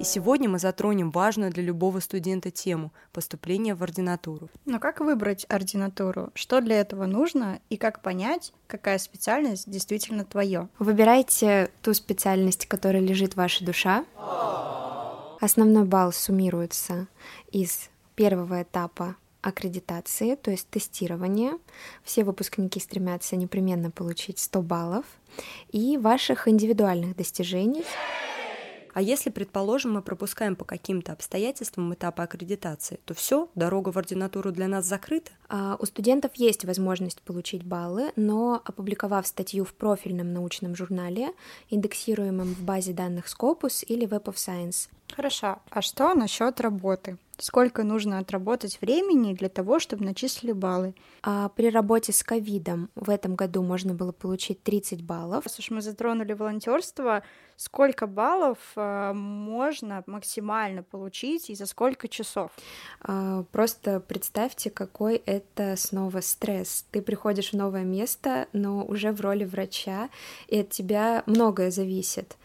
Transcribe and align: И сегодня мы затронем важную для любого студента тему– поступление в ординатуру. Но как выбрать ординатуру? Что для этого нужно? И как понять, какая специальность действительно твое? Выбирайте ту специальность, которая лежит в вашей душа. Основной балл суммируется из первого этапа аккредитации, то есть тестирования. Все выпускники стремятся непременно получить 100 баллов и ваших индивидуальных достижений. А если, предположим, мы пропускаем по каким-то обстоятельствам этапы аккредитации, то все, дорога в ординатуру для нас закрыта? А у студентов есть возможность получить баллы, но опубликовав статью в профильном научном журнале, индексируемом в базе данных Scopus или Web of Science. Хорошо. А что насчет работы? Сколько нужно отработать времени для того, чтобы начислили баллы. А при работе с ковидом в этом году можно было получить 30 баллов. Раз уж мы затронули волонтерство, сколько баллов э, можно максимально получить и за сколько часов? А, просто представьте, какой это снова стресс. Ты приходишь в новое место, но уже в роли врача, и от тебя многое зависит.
И 0.00 0.04
сегодня 0.04 0.48
мы 0.48 0.58
затронем 0.58 1.10
важную 1.10 1.52
для 1.52 1.62
любого 1.62 2.00
студента 2.00 2.50
тему– 2.50 2.90
поступление 3.12 3.74
в 3.74 3.82
ординатуру. 3.82 4.48
Но 4.64 4.80
как 4.80 5.00
выбрать 5.00 5.44
ординатуру? 5.50 6.30
Что 6.32 6.62
для 6.62 6.80
этого 6.80 7.04
нужно? 7.04 7.60
И 7.68 7.76
как 7.76 8.00
понять, 8.00 8.54
какая 8.66 8.96
специальность 8.96 9.70
действительно 9.70 10.24
твое? 10.24 10.70
Выбирайте 10.78 11.70
ту 11.82 11.92
специальность, 11.92 12.64
которая 12.64 13.02
лежит 13.02 13.34
в 13.34 13.36
вашей 13.36 13.66
душа. 13.66 14.06
Основной 15.38 15.84
балл 15.84 16.12
суммируется 16.12 17.06
из 17.52 17.90
первого 18.14 18.62
этапа 18.62 19.16
аккредитации, 19.42 20.34
то 20.34 20.50
есть 20.50 20.70
тестирования. 20.70 21.58
Все 22.04 22.24
выпускники 22.24 22.80
стремятся 22.80 23.36
непременно 23.36 23.90
получить 23.90 24.38
100 24.38 24.62
баллов 24.62 25.04
и 25.72 25.98
ваших 25.98 26.48
индивидуальных 26.48 27.16
достижений. 27.16 27.84
А 28.92 29.02
если, 29.02 29.30
предположим, 29.30 29.92
мы 29.92 30.02
пропускаем 30.02 30.56
по 30.56 30.64
каким-то 30.64 31.12
обстоятельствам 31.12 31.92
этапы 31.94 32.22
аккредитации, 32.22 33.00
то 33.04 33.14
все, 33.14 33.48
дорога 33.54 33.92
в 33.92 33.98
ординатуру 33.98 34.52
для 34.52 34.68
нас 34.68 34.86
закрыта? 34.86 35.30
А 35.48 35.76
у 35.78 35.86
студентов 35.86 36.32
есть 36.34 36.64
возможность 36.64 37.22
получить 37.22 37.64
баллы, 37.64 38.12
но 38.16 38.60
опубликовав 38.64 39.26
статью 39.26 39.64
в 39.64 39.74
профильном 39.74 40.32
научном 40.32 40.74
журнале, 40.74 41.32
индексируемом 41.68 42.54
в 42.54 42.62
базе 42.62 42.92
данных 42.92 43.26
Scopus 43.26 43.84
или 43.84 44.06
Web 44.06 44.24
of 44.24 44.34
Science. 44.34 44.88
Хорошо. 45.14 45.58
А 45.70 45.82
что 45.82 46.14
насчет 46.14 46.60
работы? 46.60 47.18
Сколько 47.42 47.84
нужно 47.84 48.18
отработать 48.18 48.80
времени 48.80 49.34
для 49.34 49.48
того, 49.48 49.78
чтобы 49.78 50.04
начислили 50.04 50.52
баллы. 50.52 50.94
А 51.22 51.48
при 51.50 51.70
работе 51.70 52.12
с 52.12 52.22
ковидом 52.22 52.90
в 52.94 53.10
этом 53.10 53.34
году 53.34 53.62
можно 53.62 53.94
было 53.94 54.12
получить 54.12 54.62
30 54.62 55.02
баллов. 55.02 55.44
Раз 55.44 55.58
уж 55.58 55.70
мы 55.70 55.80
затронули 55.82 56.32
волонтерство, 56.32 57.22
сколько 57.56 58.06
баллов 58.06 58.58
э, 58.76 59.12
можно 59.12 60.02
максимально 60.06 60.82
получить 60.82 61.50
и 61.50 61.54
за 61.54 61.66
сколько 61.66 62.08
часов? 62.08 62.50
А, 63.02 63.44
просто 63.52 64.00
представьте, 64.00 64.70
какой 64.70 65.16
это 65.16 65.76
снова 65.76 66.20
стресс. 66.20 66.84
Ты 66.90 67.02
приходишь 67.02 67.52
в 67.52 67.56
новое 67.56 67.84
место, 67.84 68.48
но 68.52 68.84
уже 68.84 69.12
в 69.12 69.20
роли 69.20 69.44
врача, 69.44 70.08
и 70.48 70.60
от 70.60 70.70
тебя 70.70 71.22
многое 71.26 71.70
зависит. 71.70 72.36